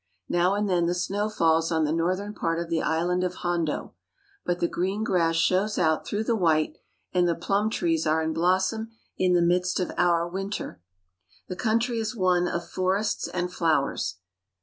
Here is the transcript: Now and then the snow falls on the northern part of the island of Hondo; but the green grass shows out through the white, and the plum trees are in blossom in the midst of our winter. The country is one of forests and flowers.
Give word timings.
Now 0.29 0.55
and 0.55 0.67
then 0.67 0.87
the 0.87 0.95
snow 0.95 1.29
falls 1.29 1.71
on 1.71 1.83
the 1.85 1.91
northern 1.93 2.33
part 2.33 2.57
of 2.57 2.71
the 2.71 2.81
island 2.81 3.23
of 3.23 3.35
Hondo; 3.35 3.93
but 4.43 4.57
the 4.59 4.67
green 4.67 5.03
grass 5.03 5.35
shows 5.35 5.77
out 5.77 6.07
through 6.07 6.23
the 6.23 6.35
white, 6.35 6.79
and 7.13 7.27
the 7.27 7.35
plum 7.35 7.69
trees 7.69 8.07
are 8.07 8.23
in 8.23 8.33
blossom 8.33 8.89
in 9.19 9.33
the 9.33 9.43
midst 9.43 9.79
of 9.79 9.91
our 9.99 10.27
winter. 10.27 10.81
The 11.49 11.55
country 11.55 11.99
is 11.99 12.15
one 12.15 12.47
of 12.47 12.67
forests 12.67 13.27
and 13.27 13.53
flowers. 13.53 14.15